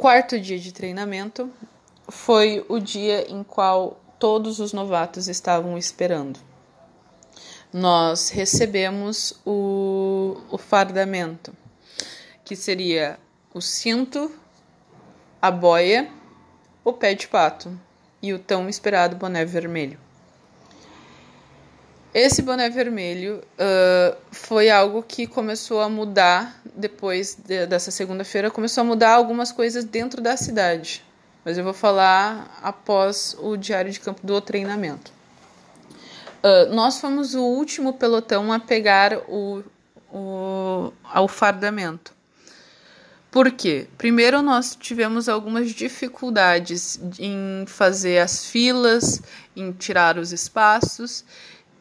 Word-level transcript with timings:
quarto 0.00 0.40
dia 0.40 0.58
de 0.58 0.72
treinamento 0.72 1.52
foi 2.08 2.64
o 2.70 2.78
dia 2.78 3.30
em 3.30 3.44
qual 3.44 4.00
todos 4.18 4.58
os 4.58 4.72
novatos 4.72 5.28
estavam 5.28 5.76
esperando. 5.76 6.40
Nós 7.70 8.30
recebemos 8.30 9.38
o, 9.44 10.40
o 10.50 10.56
fardamento, 10.56 11.52
que 12.42 12.56
seria 12.56 13.18
o 13.52 13.60
cinto, 13.60 14.32
a 15.40 15.50
boia, 15.50 16.10
o 16.82 16.94
pé 16.94 17.12
de 17.12 17.28
pato 17.28 17.78
e 18.22 18.32
o 18.32 18.38
tão 18.38 18.70
esperado 18.70 19.16
boné 19.16 19.44
vermelho. 19.44 20.00
Esse 22.12 22.42
boné 22.42 22.68
vermelho 22.68 23.40
uh, 23.54 24.16
foi 24.32 24.68
algo 24.68 25.00
que 25.00 25.28
começou 25.28 25.80
a 25.80 25.88
mudar 25.88 26.60
depois 26.74 27.36
de, 27.36 27.66
dessa 27.66 27.92
segunda-feira, 27.92 28.50
começou 28.50 28.82
a 28.82 28.84
mudar 28.84 29.12
algumas 29.12 29.52
coisas 29.52 29.84
dentro 29.84 30.20
da 30.20 30.36
cidade. 30.36 31.04
Mas 31.44 31.56
eu 31.56 31.62
vou 31.62 31.72
falar 31.72 32.58
após 32.62 33.36
o 33.38 33.56
diário 33.56 33.92
de 33.92 34.00
campo 34.00 34.26
do 34.26 34.40
treinamento. 34.40 35.12
Uh, 36.42 36.74
nós 36.74 36.98
fomos 36.98 37.34
o 37.34 37.42
último 37.42 37.92
pelotão 37.92 38.52
a 38.52 38.58
pegar 38.58 39.16
o, 39.28 39.62
o, 40.10 41.28
fardamento. 41.28 42.12
Por 43.30 43.52
quê? 43.52 43.86
Primeiro, 43.96 44.42
nós 44.42 44.74
tivemos 44.74 45.28
algumas 45.28 45.70
dificuldades 45.70 46.98
em 47.20 47.64
fazer 47.68 48.18
as 48.18 48.46
filas, 48.46 49.22
em 49.54 49.70
tirar 49.70 50.18
os 50.18 50.32
espaços 50.32 51.24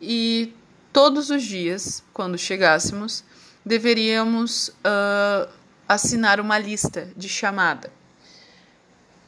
e 0.02 0.54
todos 0.92 1.30
os 1.30 1.44
dias, 1.44 2.04
quando 2.14 2.38
chegássemos, 2.38 3.24
deveríamos 3.66 4.70
uh, 4.70 5.50
assinar 5.88 6.40
uma 6.40 6.58
lista 6.58 7.12
de 7.16 7.30
chamada. 7.30 7.92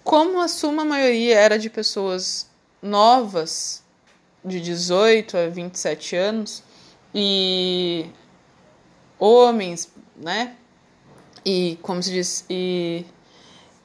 Como 0.03 0.41
a 0.41 0.47
suma 0.47 0.83
maioria 0.83 1.37
era 1.37 1.59
de 1.59 1.69
pessoas 1.69 2.49
novas, 2.81 3.83
de 4.43 4.59
18 4.59 5.37
a 5.37 5.47
27 5.47 6.15
anos, 6.15 6.63
e 7.13 8.09
homens, 9.19 9.91
né? 10.15 10.55
E 11.45 11.77
como 11.81 12.01
se 12.01 12.11
diz, 12.11 12.45
e, 12.49 13.05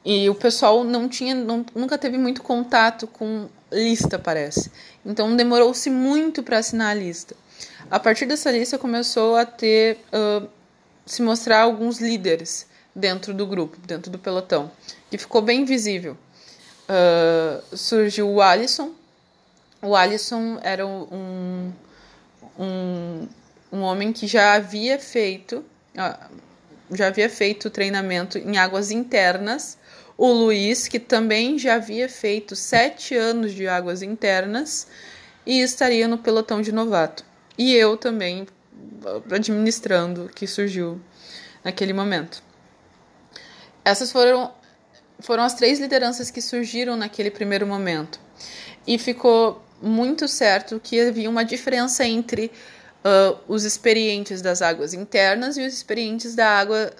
e 0.07 0.31
o 0.31 0.35
pessoal 0.37 0.85
não 0.85 1.09
tinha, 1.09 1.35
não, 1.35 1.67
nunca 1.75 1.99
teve 1.99 2.17
muito 2.17 2.41
contato 2.41 3.09
com 3.09 3.49
lista, 3.73 4.17
parece. 4.17 4.71
Então 5.05 5.35
demorou-se 5.35 5.91
muito 5.91 6.45
para 6.45 6.59
assinar 6.59 6.93
a 6.93 6.95
lista. 6.95 7.35
A 7.91 7.99
partir 7.99 8.25
dessa 8.25 8.53
lista 8.53 8.79
começou 8.79 9.35
a 9.35 9.45
ter 9.45 9.99
uh, 10.13 10.49
se 11.05 11.23
mostrar 11.23 11.63
alguns 11.63 11.99
líderes 11.99 12.69
dentro 12.95 13.35
do 13.35 13.45
grupo, 13.49 13.77
dentro 13.85 14.09
do 14.09 14.17
pelotão, 14.17 14.71
que 15.11 15.19
ficou 15.19 15.43
bem 15.43 15.65
visível. 15.65 16.17
Uh, 16.89 17.77
surgiu 17.77 18.31
o 18.31 18.41
Alisson. 18.41 18.93
O 19.83 19.97
Alisson 19.97 20.61
era 20.63 20.87
um, 20.87 21.73
um, 22.57 23.29
um 23.73 23.81
homem 23.81 24.13
que 24.13 24.29
já 24.29 24.55
havia 24.55 25.01
feito 25.01 25.65
uh, 25.97 26.47
já 26.93 27.09
havia 27.09 27.29
feito 27.29 27.69
treinamento 27.69 28.39
em 28.39 28.57
águas 28.57 28.93
internas 28.93 29.77
o 30.17 30.33
Luiz, 30.33 30.89
que 30.89 30.99
também 30.99 31.59
já 31.59 31.75
havia 31.75 32.09
feito 32.09 32.57
sete 32.57 33.15
anos 33.15 33.53
de 33.53 33.69
águas 33.69 34.03
internas 34.03 34.87
e 35.45 35.61
estaria 35.61 36.09
no 36.09 36.19
pelotão 36.19 36.63
de 36.63 36.73
novato. 36.73 37.25
E 37.59 37.75
eu 37.75 37.97
também 37.97 38.47
administrando, 39.31 40.31
que 40.35 40.47
surgiu 40.47 41.01
naquele 41.65 41.93
momento. 41.93 42.43
Essas 43.85 44.11
foram, 44.11 44.53
foram 45.21 45.45
as 45.45 45.55
três 45.55 45.79
lideranças 45.79 46.31
que 46.31 46.41
surgiram 46.41 46.97
naquele 46.97 47.31
primeiro 47.31 47.67
momento. 47.67 48.21
E 48.87 48.99
ficou 48.99 49.63
muito 49.81 50.27
certo 50.27 50.81
que 50.83 51.01
havia 51.01 51.29
uma 51.29 51.45
diferença 51.45 52.05
entre 52.05 52.51
uh, 53.05 53.39
os 53.47 53.65
experientes 53.65 54.41
das 54.43 54.63
águas 54.63 54.95
internas 54.95 55.57
e 55.57 55.67
os 55.67 55.73
experientes 55.73 56.35
da 56.35 56.49
água, 56.49 56.93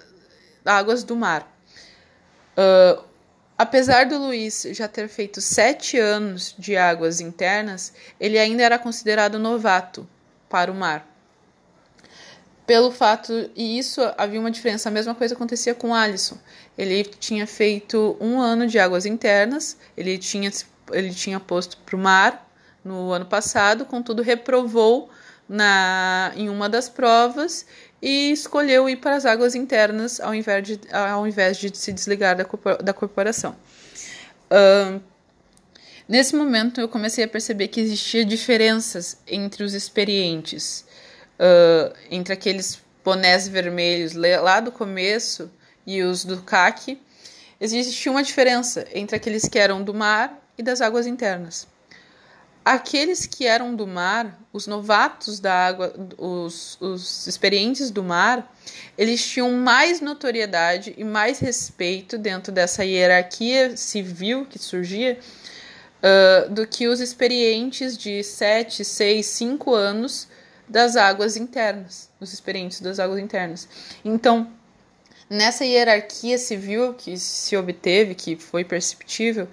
águas 0.65 1.03
do 1.03 1.15
mar. 1.15 1.56
Uh, 2.57 3.03
apesar 3.57 4.05
do 4.07 4.17
Luiz 4.17 4.67
já 4.71 4.87
ter 4.87 5.07
feito 5.07 5.39
sete 5.41 5.99
anos 5.99 6.55
de 6.57 6.75
águas 6.75 7.21
internas, 7.21 7.93
ele 8.19 8.39
ainda 8.39 8.63
era 8.63 8.79
considerado 8.79 9.37
novato 9.37 10.07
para 10.49 10.71
o 10.71 10.75
mar. 10.75 11.07
Pelo 12.65 12.91
fato, 12.91 13.49
e 13.55 13.77
isso 13.77 14.01
havia 14.17 14.39
uma 14.39 14.51
diferença, 14.51 14.89
a 14.89 14.91
mesma 14.91 15.15
coisa 15.15 15.35
acontecia 15.35 15.73
com 15.73 15.95
Alisson. 15.95 16.37
Ele 16.77 17.03
tinha 17.03 17.47
feito 17.47 18.17
um 18.19 18.41
ano 18.41 18.67
de 18.67 18.77
águas 18.77 19.05
internas, 19.05 19.77
ele 19.95 20.17
tinha, 20.17 20.51
ele 20.91 21.13
tinha 21.13 21.39
posto 21.39 21.77
para 21.77 21.95
o 21.95 21.99
mar 21.99 22.45
no 22.83 23.11
ano 23.11 23.25
passado, 23.25 23.85
contudo 23.85 24.21
reprovou 24.21 25.09
na, 25.47 26.31
em 26.35 26.49
uma 26.49 26.67
das 26.67 26.89
provas 26.89 27.65
e 28.01 28.31
escolheu 28.31 28.89
ir 28.89 28.97
para 28.97 29.15
as 29.15 29.25
águas 29.25 29.55
internas 29.55 30.19
ao 30.19 30.33
invés 30.35 30.67
de, 30.67 30.79
ao 30.91 31.27
invés 31.27 31.57
de 31.57 31.75
se 31.75 31.91
desligar 31.91 32.35
da, 32.35 32.45
da 32.83 32.93
corporação. 32.93 33.55
Uh, 34.51 35.01
nesse 36.07 36.35
momento, 36.35 36.79
eu 36.79 36.87
comecei 36.87 37.23
a 37.23 37.27
perceber 37.27 37.69
que 37.69 37.79
existia 37.79 38.23
diferenças 38.23 39.17
entre 39.25 39.63
os 39.63 39.73
experientes, 39.73 40.85
uh, 41.39 41.93
entre 42.11 42.33
aqueles 42.33 42.79
bonés 43.03 43.47
vermelhos 43.47 44.13
lá 44.13 44.59
do 44.59 44.71
começo 44.71 45.49
e 45.85 46.03
os 46.03 46.25
do 46.25 46.41
CAC. 46.41 46.99
Existia 47.59 48.11
uma 48.11 48.21
diferença 48.21 48.85
entre 48.93 49.15
aqueles 49.15 49.47
que 49.47 49.57
eram 49.57 49.81
do 49.81 49.93
mar 49.93 50.37
e 50.57 50.61
das 50.61 50.81
águas 50.81 51.07
internas. 51.07 51.67
Aqueles 52.69 53.25
que 53.25 53.47
eram 53.47 53.73
do 53.73 53.87
mar, 53.87 54.37
os 54.51 54.67
novatos 54.67 55.39
da 55.39 55.53
água, 55.53 55.95
os, 56.17 56.77
os 56.81 57.25
experientes 57.25 57.89
do 57.89 58.03
mar, 58.03 58.53
eles 58.97 59.25
tinham 59.25 59.53
mais 59.53 60.01
notoriedade 60.01 60.93
e 60.97 61.03
mais 61.05 61.39
respeito 61.39 62.17
dentro 62.17 62.51
dessa 62.51 62.83
hierarquia 62.83 63.77
civil 63.77 64.45
que 64.45 64.59
surgia 64.59 65.17
uh, 66.03 66.53
do 66.53 66.67
que 66.67 66.89
os 66.89 66.99
experientes 66.99 67.97
de 67.97 68.21
7, 68.21 68.83
6, 68.83 69.25
5 69.25 69.73
anos 69.73 70.27
das 70.67 70.97
águas 70.97 71.37
internas, 71.37 72.09
os 72.19 72.33
experientes 72.33 72.81
das 72.81 72.99
águas 72.99 73.19
internas. 73.19 73.65
Então, 74.03 74.51
nessa 75.29 75.63
hierarquia 75.63 76.37
civil 76.37 76.93
que 76.95 77.17
se 77.17 77.55
obteve, 77.55 78.13
que 78.13 78.35
foi 78.35 78.65
perceptível, 78.65 79.47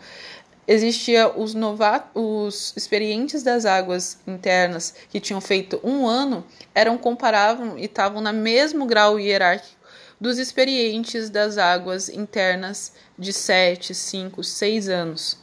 existia 0.67 1.29
os 1.29 1.55
novatos, 1.55 2.11
os 2.15 2.75
experientes 2.77 3.43
das 3.43 3.65
águas 3.65 4.19
internas 4.27 4.95
que 5.11 5.21
tinham 5.21 5.41
feito 5.41 5.81
um 5.85 6.07
ano 6.07 6.45
eram 6.75 6.97
comparavam 6.97 7.79
e 7.79 7.85
estavam 7.85 8.21
no 8.21 8.33
mesmo 8.33 8.87
grau 8.87 9.19
hierárquico 9.19 9.85
dos 10.21 10.39
experientes 10.39 11.29
das 11.29 11.59
águas 11.59 12.09
internas 12.09 12.93
de 13.19 13.33
7, 13.33 13.95
5, 13.95 14.43
6 14.43 14.89
anos. 14.89 15.39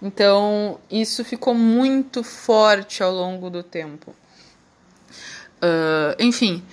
Então, 0.00 0.78
isso 0.90 1.24
ficou 1.24 1.54
muito 1.54 2.22
forte 2.22 3.02
ao 3.02 3.12
longo 3.12 3.50
do 3.50 3.62
tempo. 3.62 4.14
Uh, 5.60 6.14
enfim, 6.20 6.64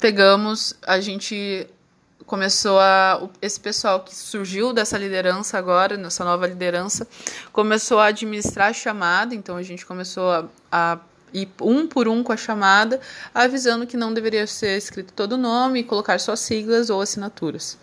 pegamos, 0.00 0.74
a 0.82 1.00
gente 1.00 1.66
começou 2.26 2.78
a 2.78 3.28
esse 3.40 3.58
pessoal 3.58 4.00
que 4.00 4.14
surgiu 4.14 4.72
dessa 4.72 4.96
liderança 4.98 5.58
agora, 5.58 5.96
nessa 5.96 6.24
nova 6.24 6.46
liderança, 6.46 7.06
começou 7.52 7.98
a 7.98 8.06
administrar 8.06 8.68
a 8.68 8.72
chamada, 8.72 9.34
então 9.34 9.56
a 9.56 9.62
gente 9.62 9.84
começou 9.84 10.30
a, 10.30 10.44
a 10.70 10.98
ir 11.32 11.48
um 11.60 11.86
por 11.86 12.08
um 12.08 12.22
com 12.22 12.32
a 12.32 12.36
chamada, 12.36 13.00
avisando 13.34 13.86
que 13.86 13.96
não 13.96 14.12
deveria 14.12 14.46
ser 14.46 14.76
escrito 14.76 15.12
todo 15.12 15.32
o 15.32 15.38
nome 15.38 15.80
e 15.80 15.84
colocar 15.84 16.18
só 16.18 16.36
siglas 16.36 16.90
ou 16.90 17.00
assinaturas. 17.00 17.78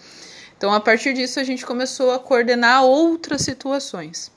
Então, 0.57 0.73
a 0.73 0.79
partir 0.79 1.13
disso, 1.13 1.39
a 1.39 1.44
gente 1.44 1.66
começou 1.66 2.11
a 2.11 2.19
coordenar 2.19 2.83
outras 2.83 3.42
situações. 3.42 4.31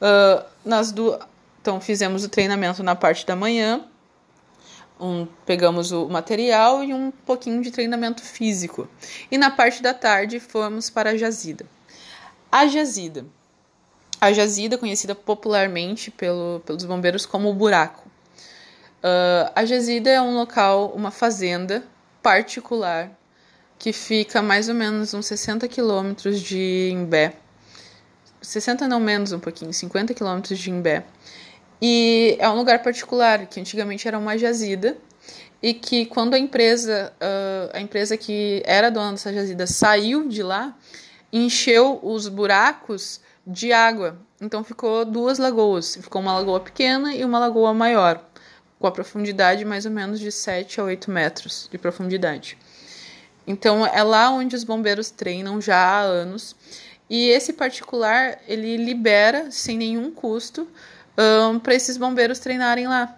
Uh, 0.00 0.44
nas 0.64 0.90
do... 0.90 1.18
Então, 1.60 1.80
fizemos 1.80 2.24
o 2.24 2.28
treinamento 2.28 2.82
na 2.82 2.96
parte 2.96 3.24
da 3.26 3.36
manhã, 3.36 3.84
um, 5.02 5.26
pegamos 5.44 5.90
o 5.90 6.08
material 6.08 6.84
e 6.84 6.94
um 6.94 7.10
pouquinho 7.10 7.60
de 7.60 7.70
treinamento 7.70 8.22
físico. 8.22 8.88
E 9.30 9.36
na 9.36 9.50
parte 9.50 9.82
da 9.82 9.92
tarde 9.92 10.38
fomos 10.38 10.88
para 10.88 11.10
a 11.10 11.16
jazida. 11.16 11.66
A 12.50 12.66
jazida. 12.66 13.26
A 14.20 14.32
jazida, 14.32 14.78
conhecida 14.78 15.14
popularmente 15.14 16.10
pelo, 16.10 16.62
pelos 16.64 16.84
bombeiros 16.84 17.26
como 17.26 17.50
o 17.50 17.54
buraco. 17.54 18.08
Uh, 19.02 19.50
a 19.56 19.64
jazida 19.64 20.10
é 20.10 20.22
um 20.22 20.36
local, 20.36 20.92
uma 20.94 21.10
fazenda 21.10 21.82
particular 22.22 23.10
que 23.76 23.92
fica 23.92 24.40
mais 24.40 24.68
ou 24.68 24.76
menos 24.76 25.12
uns 25.12 25.26
60 25.26 25.66
quilômetros 25.66 26.40
de 26.40 26.90
Imbé. 26.92 27.34
60 28.40 28.86
não 28.86 29.00
menos 29.00 29.32
um 29.32 29.40
pouquinho, 29.40 29.72
50 29.72 30.14
quilômetros 30.14 30.56
de 30.56 30.70
Imbé 30.70 31.04
e 31.84 32.36
é 32.38 32.48
um 32.48 32.54
lugar 32.54 32.80
particular, 32.80 33.44
que 33.46 33.58
antigamente 33.58 34.06
era 34.06 34.16
uma 34.16 34.38
jazida, 34.38 34.96
e 35.60 35.74
que 35.74 36.06
quando 36.06 36.34
a 36.34 36.38
empresa, 36.38 37.12
uh, 37.20 37.76
a 37.76 37.80
empresa 37.80 38.16
que 38.16 38.62
era 38.64 38.88
dona 38.88 39.10
dessa 39.10 39.32
jazida 39.32 39.66
saiu 39.66 40.28
de 40.28 40.44
lá, 40.44 40.78
encheu 41.32 41.98
os 42.00 42.28
buracos 42.28 43.20
de 43.44 43.72
água. 43.72 44.16
Então 44.40 44.62
ficou 44.62 45.04
duas 45.04 45.38
lagoas. 45.38 45.96
Ficou 45.96 46.22
uma 46.22 46.34
lagoa 46.34 46.60
pequena 46.60 47.16
e 47.16 47.24
uma 47.24 47.40
lagoa 47.40 47.74
maior, 47.74 48.24
com 48.78 48.86
a 48.86 48.92
profundidade 48.92 49.64
mais 49.64 49.84
ou 49.84 49.90
menos 49.90 50.20
de 50.20 50.30
7 50.30 50.80
a 50.80 50.84
8 50.84 51.10
metros 51.10 51.68
de 51.68 51.78
profundidade. 51.78 52.56
Então 53.44 53.84
é 53.84 54.04
lá 54.04 54.30
onde 54.30 54.54
os 54.54 54.62
bombeiros 54.62 55.10
treinam 55.10 55.60
já 55.60 55.78
há 55.78 56.00
anos. 56.00 56.54
E 57.10 57.28
esse 57.28 57.52
particular 57.52 58.38
ele 58.46 58.76
libera 58.76 59.50
sem 59.50 59.76
nenhum 59.76 60.12
custo 60.12 60.68
um, 61.18 61.58
para 61.58 61.74
esses 61.74 61.96
bombeiros 61.96 62.38
treinarem 62.38 62.86
lá. 62.86 63.16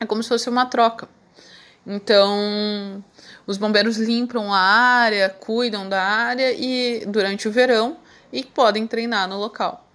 É 0.00 0.06
como 0.06 0.22
se 0.22 0.28
fosse 0.28 0.48
uma 0.48 0.66
troca. 0.66 1.08
Então, 1.86 3.04
os 3.46 3.58
bombeiros 3.58 3.96
limpam 3.96 4.52
a 4.52 4.58
área, 4.58 5.28
cuidam 5.28 5.88
da 5.88 6.02
área 6.02 6.52
e 6.52 7.04
durante 7.06 7.46
o 7.46 7.52
verão 7.52 7.98
e 8.32 8.42
podem 8.42 8.86
treinar 8.86 9.28
no 9.28 9.38
local. 9.38 9.86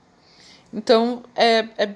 Então, 0.72 1.24
é, 1.36 1.68
é, 1.78 1.90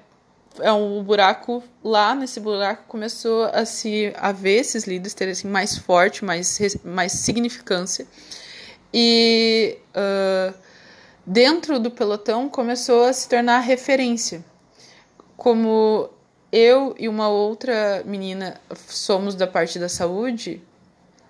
é 0.60 0.74
um 0.74 1.04
buraco 1.04 1.64
lá 1.84 2.16
nesse 2.16 2.40
buraco 2.40 2.86
começou 2.88 3.46
a 3.46 3.66
se 3.66 4.12
a 4.18 4.32
ver 4.32 4.62
esses 4.62 4.86
líderes 4.86 5.14
terem 5.14 5.32
assim, 5.32 5.48
mais 5.48 5.78
forte, 5.78 6.26
mais, 6.26 6.60
mais 6.84 7.12
significância. 7.12 8.08
E 8.92 9.78
uh, 9.96 10.54
dentro 11.26 11.80
do 11.80 11.92
pelotão 11.92 12.50
começou 12.50 13.06
a 13.06 13.14
se 13.14 13.30
tornar 13.30 13.60
referência. 13.60 14.44
Como 15.44 16.10
eu 16.54 16.96
e 16.98 17.10
uma 17.10 17.28
outra 17.28 18.02
menina 18.06 18.62
somos 18.88 19.36
da 19.36 19.46
parte 19.46 19.78
da 19.78 19.90
saúde, 19.90 20.64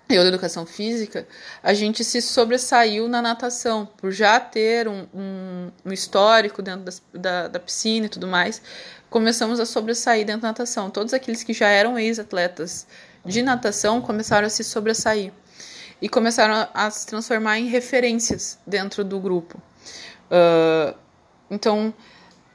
eu 0.08 0.22
da 0.22 0.28
educação 0.28 0.64
física, 0.64 1.26
a 1.60 1.74
gente 1.74 2.04
se 2.04 2.22
sobressaiu 2.22 3.08
na 3.08 3.20
natação, 3.20 3.88
por 3.96 4.12
já 4.12 4.38
ter 4.38 4.86
um, 4.86 5.04
um, 5.12 5.70
um 5.86 5.92
histórico 5.92 6.62
dentro 6.62 6.82
das, 6.82 7.02
da, 7.12 7.48
da 7.48 7.58
piscina 7.58 8.06
e 8.06 8.08
tudo 8.08 8.28
mais. 8.28 8.62
Começamos 9.10 9.58
a 9.58 9.66
sobressair 9.66 10.24
dentro 10.24 10.42
da 10.42 10.48
natação. 10.48 10.90
Todos 10.90 11.12
aqueles 11.12 11.42
que 11.42 11.52
já 11.52 11.66
eram 11.66 11.98
ex-atletas 11.98 12.86
de 13.26 13.42
natação 13.42 14.00
começaram 14.00 14.46
a 14.46 14.50
se 14.50 14.62
sobressair 14.62 15.32
e 16.00 16.08
começaram 16.08 16.68
a, 16.72 16.88
se 16.88 17.04
transformar 17.04 17.58
em 17.58 17.66
referências 17.66 18.60
dentro 18.64 19.02
do 19.02 19.18
grupo. 19.18 19.60
Uh, 20.30 20.96
então, 21.50 21.92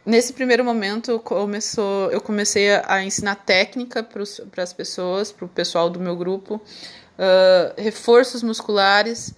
nesse 0.09 0.33
primeiro 0.33 0.65
momento 0.65 1.19
começou, 1.19 2.11
eu 2.11 2.19
comecei 2.19 2.71
a, 2.73 3.03
ensinar 3.03 3.35
técnica 3.35 4.01
para 4.03 4.63
as 4.63 4.73
pessoas, 4.73 5.31
para 5.31 5.45
o 5.45 5.47
pessoal 5.47 5.89
do 5.89 5.99
meu 5.99 6.15
grupo, 6.15 6.55
uh, 6.55 7.79
reforços 7.81 8.41
musculares. 8.41 9.33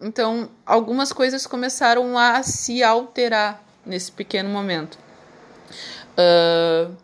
Então, 0.00 0.50
algumas 0.66 1.12
coisas 1.12 1.46
começaram 1.46 2.18
a 2.18 2.42
se 2.42 2.82
alterar 2.82 3.64
nesse 3.86 4.12
pequeno 4.12 4.50
momento. 4.50 4.98
Uh, 6.12 6.94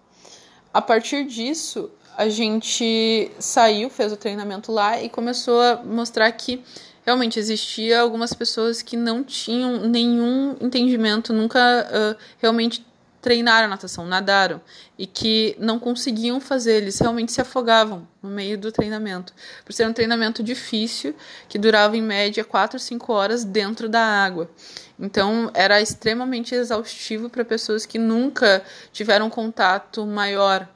a 0.73 0.83
partir 0.83 1.25
disso, 1.25 1.91
a 2.17 2.29
gente 2.29 3.31
saiu, 3.39 3.89
fez 3.89 4.13
o 4.13 4.17
treinamento 4.17 4.71
lá 4.71 5.01
e 5.01 5.09
começou 5.09 5.63
a 5.63 5.77
mostrar 5.77 6.31
que 6.33 6.63
realmente 7.07 7.39
existia 7.39 8.01
algumas 8.01 8.35
pessoas 8.35 8.83
que 8.83 8.97
não 8.97 9.25
tinham 9.25 9.89
nenhum 9.89 10.57
entendimento, 10.61 11.33
nunca 11.33 11.59
uh, 11.59 12.23
realmente 12.39 12.87
treinaram 13.21 13.69
natação, 13.69 14.07
nadaram 14.07 14.61
e 14.97 15.07
que 15.07 15.57
não 15.59 15.79
conseguiam 15.79 16.41
fazer, 16.41 16.77
eles 16.77 16.99
realmente 16.99 17.33
se 17.33 17.41
afogavam 17.41 18.07
no 18.23 18.31
meio 18.31 18.57
do 18.57 18.71
treinamento, 18.71 19.33
por 19.65 19.73
ser 19.73 19.87
um 19.87 19.93
treinamento 19.93 20.43
difícil 20.43 21.15
que 21.49 21.59
durava 21.59 21.97
em 21.97 22.03
média 22.03 22.45
4 22.45 22.77
ou 22.77 22.81
5 22.81 23.13
horas 23.13 23.45
dentro 23.45 23.89
da 23.89 24.01
água. 24.01 24.51
Então 24.99 25.51
era 25.55 25.81
extremamente 25.81 26.55
exaustivo 26.55 27.29
para 27.29 27.45
pessoas 27.45 27.85
que 27.85 27.99
nunca 27.99 28.63
tiveram 28.93 29.29
contato 29.29 30.07
maior 30.07 30.69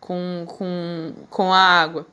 com, 0.00 0.44
com, 0.46 1.12
com 1.30 1.52
a 1.52 1.58
água. 1.58 2.06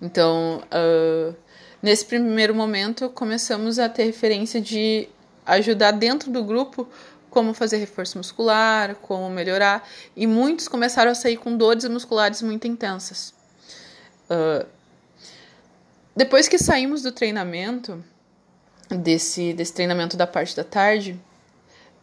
Então, 0.00 0.62
uh, 0.66 1.34
nesse 1.82 2.04
primeiro 2.04 2.54
momento, 2.54 3.08
começamos 3.08 3.78
a 3.78 3.88
ter 3.88 4.04
referência 4.04 4.60
de 4.60 5.08
ajudar 5.44 5.92
dentro 5.92 6.30
do 6.30 6.44
grupo 6.44 6.88
como 7.30 7.52
fazer 7.52 7.76
reforço 7.78 8.18
muscular, 8.18 8.94
como 8.96 9.28
melhorar, 9.30 9.86
e 10.16 10.26
muitos 10.26 10.68
começaram 10.68 11.10
a 11.10 11.14
sair 11.14 11.36
com 11.36 11.56
dores 11.56 11.84
musculares 11.84 12.42
muito 12.42 12.66
intensas. 12.66 13.34
Uh, 14.30 14.66
depois 16.14 16.48
que 16.48 16.58
saímos 16.58 17.02
do 17.02 17.12
treinamento, 17.12 18.02
desse, 18.88 19.52
desse 19.52 19.72
treinamento 19.72 20.16
da 20.16 20.26
parte 20.26 20.56
da 20.56 20.64
tarde, 20.64 21.20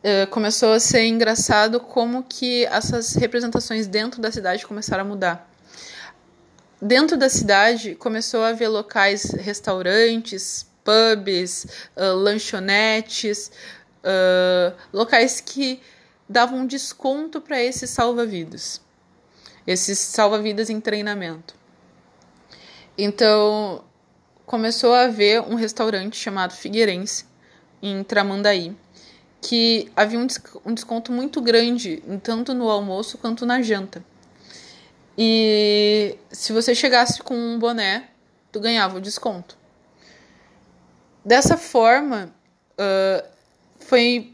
uh, 0.04 0.28
começou 0.30 0.74
a 0.74 0.80
ser 0.80 1.06
engraçado 1.06 1.80
como 1.80 2.24
que 2.24 2.66
essas 2.66 3.14
representações 3.16 3.88
dentro 3.88 4.22
da 4.22 4.32
cidade 4.32 4.66
começaram 4.66 5.04
a 5.04 5.08
mudar. 5.08 5.50
Dentro 6.82 7.16
da 7.16 7.30
cidade 7.30 7.96
começou 7.96 8.44
a 8.44 8.50
haver 8.50 8.68
locais, 8.68 9.32
restaurantes, 9.32 10.68
pubs, 10.84 11.66
uh, 11.96 12.14
lanchonetes, 12.14 13.50
uh, 14.04 14.76
locais 14.92 15.40
que 15.40 15.82
davam 16.28 16.66
desconto 16.66 17.42
para 17.42 17.62
esses 17.62 17.90
salva-vidas, 17.90 18.82
esses 19.66 20.00
salva-vidas 20.00 20.70
em 20.70 20.80
treinamento. 20.80 21.56
Então 22.98 23.84
começou 24.46 24.94
a 24.94 25.04
haver 25.04 25.42
um 25.42 25.56
restaurante 25.56 26.16
chamado 26.16 26.54
Figueirense 26.54 27.26
em 27.82 28.04
Tramandaí 28.04 28.76
que 29.44 29.92
havia 29.96 30.18
um, 30.18 30.28
um 30.66 30.74
desconto 30.74 31.12
muito 31.12 31.42
grande 31.42 32.02
tanto 32.24 32.54
no 32.54 32.70
almoço 32.70 33.18
quanto 33.18 33.46
na 33.46 33.62
janta. 33.62 34.04
E 35.18 36.18
se 36.32 36.54
você 36.54 36.74
chegasse 36.74 37.22
com 37.22 37.36
um 37.36 37.60
boné, 37.60 38.10
tu 38.52 38.60
ganhava 38.60 38.98
o 38.98 39.02
desconto. 39.02 39.58
Dessa 41.24 41.58
forma, 41.58 42.34
uh, 42.74 43.33
foi 43.84 44.34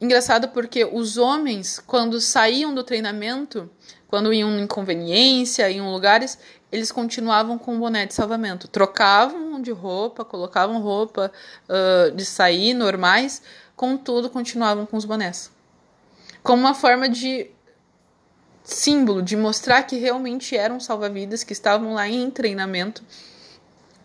engraçado 0.00 0.48
porque 0.48 0.84
os 0.84 1.16
homens, 1.16 1.78
quando 1.78 2.20
saíam 2.20 2.74
do 2.74 2.82
treinamento, 2.82 3.70
quando 4.08 4.32
iam 4.32 4.58
em 4.58 4.66
conveniência, 4.66 5.70
em 5.70 5.80
lugares, 5.80 6.38
eles 6.70 6.90
continuavam 6.90 7.56
com 7.58 7.76
o 7.76 7.78
boné 7.78 8.06
de 8.06 8.14
salvamento. 8.14 8.66
Trocavam 8.66 9.60
de 9.60 9.70
roupa, 9.70 10.24
colocavam 10.24 10.80
roupa 10.80 11.30
uh, 11.68 12.10
de 12.14 12.24
sair 12.24 12.74
normais, 12.74 13.42
contudo, 13.76 14.28
continuavam 14.28 14.84
com 14.84 14.96
os 14.96 15.04
bonés. 15.04 15.50
Como 16.42 16.60
uma 16.60 16.74
forma 16.74 17.08
de 17.08 17.50
símbolo, 18.64 19.22
de 19.22 19.36
mostrar 19.36 19.82
que 19.84 19.96
realmente 19.96 20.56
eram 20.56 20.80
salva-vidas, 20.80 21.44
que 21.44 21.52
estavam 21.52 21.94
lá 21.94 22.08
em 22.08 22.30
treinamento 22.30 23.02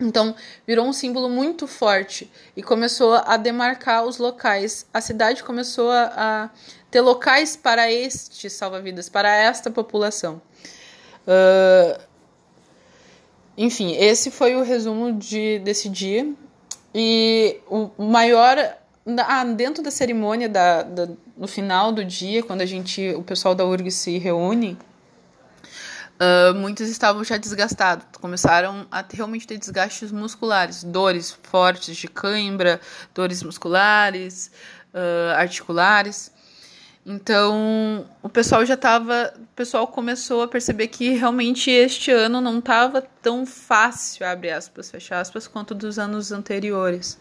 então, 0.00 0.34
virou 0.66 0.86
um 0.86 0.92
símbolo 0.92 1.28
muito 1.28 1.66
forte 1.66 2.30
e 2.56 2.62
começou 2.62 3.14
a 3.14 3.36
demarcar 3.36 4.04
os 4.04 4.18
locais. 4.18 4.86
A 4.92 5.00
cidade 5.00 5.42
começou 5.42 5.90
a, 5.90 6.50
ter 6.90 7.00
locais 7.00 7.56
para 7.56 7.90
estes 7.90 8.52
salva-vidas, 8.52 9.08
para 9.08 9.34
esta 9.34 9.70
população. 9.70 10.40
Uh, 11.26 12.00
enfim, 13.56 13.96
esse 13.96 14.30
foi 14.30 14.54
o 14.54 14.62
resumo 14.62 15.12
de, 15.12 15.58
desse 15.58 15.88
dia. 15.88 16.32
E 16.94 17.60
o 17.68 17.90
maior. 17.98 18.56
Ah, 19.26 19.44
dentro 19.44 19.82
da 19.82 19.90
cerimônia, 19.90 20.48
da, 20.50 20.82
da, 20.82 21.08
no 21.34 21.48
final 21.48 21.92
do 21.92 22.04
dia, 22.04 22.42
quando 22.42 22.60
a 22.60 22.66
gente, 22.66 23.14
o 23.14 23.22
pessoal 23.22 23.54
da 23.54 23.64
URG 23.64 23.90
se 23.90 24.18
reúne, 24.18 24.76
Uh, 26.20 26.52
muitos 26.52 26.88
estavam 26.88 27.22
já 27.22 27.36
desgastados, 27.36 28.04
começaram 28.20 28.88
a 28.90 29.04
realmente 29.08 29.46
ter 29.46 29.56
desgastes 29.56 30.10
musculares, 30.10 30.82
dores 30.82 31.30
fortes 31.44 31.96
de 31.96 32.08
cãibra, 32.08 32.80
dores 33.14 33.40
musculares, 33.40 34.50
uh, 34.92 35.36
articulares. 35.36 36.32
Então, 37.06 38.04
o 38.20 38.28
pessoal 38.28 38.66
já 38.66 38.74
estava, 38.74 39.32
o 39.38 39.46
pessoal 39.54 39.86
começou 39.86 40.42
a 40.42 40.48
perceber 40.48 40.88
que 40.88 41.10
realmente 41.10 41.70
este 41.70 42.10
ano 42.10 42.40
não 42.40 42.58
estava 42.58 43.00
tão 43.22 43.46
fácil, 43.46 44.26
abre 44.26 44.50
aspas, 44.50 44.90
fecha 44.90 45.20
aspas, 45.20 45.46
quanto 45.46 45.72
dos 45.72 46.00
anos 46.00 46.32
anteriores. 46.32 47.16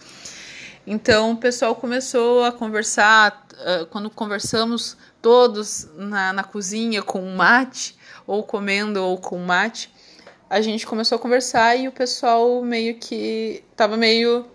Então, 0.86 1.34
o 1.34 1.38
pessoal 1.38 1.76
começou 1.76 2.44
a 2.44 2.52
conversar, 2.52 3.46
uh, 3.54 3.86
quando 3.86 4.10
conversamos 4.10 4.98
todos 5.22 5.88
na, 5.96 6.34
na 6.34 6.44
cozinha 6.44 7.02
com 7.02 7.22
mate, 7.32 7.98
ou 8.26 8.44
comendo 8.44 9.04
ou 9.04 9.18
com 9.18 9.38
mate, 9.40 9.92
a 10.50 10.62
gente 10.62 10.86
começou 10.86 11.18
a 11.18 11.20
conversar 11.20 11.76
e 11.76 11.88
o 11.88 11.92
pessoal 11.92 12.62
meio 12.64 12.96
que 12.96 13.64
tava 13.76 13.98
meio. 13.98 14.46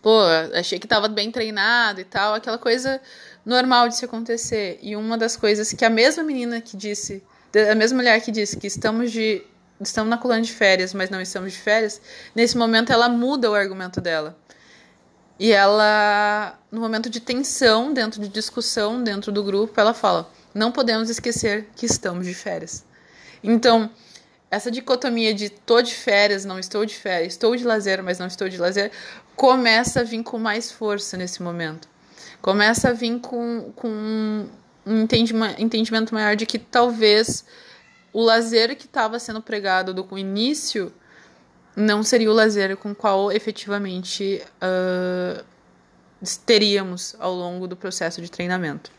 Pô, 0.00 0.20
achei 0.54 0.78
que 0.78 0.86
tava 0.86 1.08
bem 1.08 1.30
treinado 1.30 2.00
e 2.00 2.04
tal, 2.04 2.34
aquela 2.34 2.58
coisa 2.58 3.00
normal 3.44 3.88
de 3.88 3.96
se 3.96 4.04
acontecer. 4.04 4.78
E 4.80 4.96
uma 4.96 5.18
das 5.18 5.36
coisas 5.36 5.72
que 5.72 5.84
a 5.84 5.90
mesma 5.90 6.22
menina 6.22 6.60
que 6.60 6.76
disse, 6.76 7.22
a 7.70 7.74
mesma 7.74 7.98
mulher 7.98 8.20
que 8.20 8.30
disse 8.30 8.56
que 8.56 8.66
estamos 8.66 9.10
de 9.10 9.42
estamos 9.80 10.08
na 10.08 10.16
colônia 10.16 10.42
de 10.42 10.52
férias, 10.52 10.94
mas 10.94 11.10
não 11.10 11.20
estamos 11.20 11.52
de 11.52 11.58
férias, 11.58 12.00
nesse 12.34 12.56
momento 12.56 12.90
ela 12.92 13.08
muda 13.08 13.50
o 13.50 13.54
argumento 13.54 14.00
dela. 14.00 14.36
E 15.38 15.52
ela, 15.52 16.58
no 16.70 16.80
momento 16.80 17.10
de 17.10 17.20
tensão, 17.20 17.92
dentro 17.92 18.20
de 18.20 18.28
discussão, 18.28 19.02
dentro 19.02 19.30
do 19.30 19.42
grupo, 19.42 19.78
ela 19.78 19.92
fala: 19.92 20.30
não 20.54 20.72
podemos 20.72 21.10
esquecer 21.10 21.68
que 21.76 21.84
estamos 21.84 22.26
de 22.26 22.34
férias. 22.34 22.84
Então, 23.42 23.90
essa 24.50 24.70
dicotomia 24.70 25.34
de 25.34 25.50
tô 25.50 25.82
de 25.82 25.94
férias, 25.94 26.44
não 26.44 26.58
estou 26.58 26.86
de 26.86 26.94
férias, 26.94 27.34
estou 27.34 27.54
de 27.54 27.64
lazer, 27.64 28.02
mas 28.02 28.18
não 28.18 28.26
estou 28.26 28.48
de 28.48 28.56
lazer, 28.56 28.90
começa 29.34 30.00
a 30.00 30.04
vir 30.04 30.22
com 30.22 30.38
mais 30.38 30.72
força 30.72 31.16
nesse 31.16 31.42
momento. 31.42 31.88
Começa 32.40 32.88
a 32.88 32.92
vir 32.92 33.20
com, 33.20 33.72
com 33.76 34.46
um 34.86 35.00
entendimento 35.58 36.14
maior 36.14 36.36
de 36.36 36.46
que 36.46 36.58
talvez 36.58 37.44
o 38.12 38.22
lazer 38.22 38.74
que 38.76 38.86
estava 38.86 39.18
sendo 39.18 39.42
pregado 39.42 39.92
do 39.92 40.16
início 40.16 40.92
não 41.76 42.02
seria 42.02 42.30
o 42.30 42.34
lazer 42.34 42.74
com 42.76 42.94
qual 42.94 43.30
efetivamente 43.30 44.42
uh, 44.62 45.44
teríamos 46.46 47.14
ao 47.18 47.34
longo 47.34 47.68
do 47.68 47.76
processo 47.76 48.22
de 48.22 48.30
treinamento. 48.30 48.90